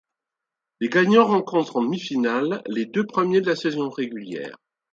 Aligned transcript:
Les 0.79 0.89
gagnants 0.89 1.27
rencontrent 1.27 1.75
en 1.75 1.83
demi-finale 1.83 2.63
les 2.65 2.87
deux 2.87 3.05
premiers 3.05 3.39
de 3.39 3.45
la 3.51 3.55
saison 3.55 3.91
régulière. 3.91 4.57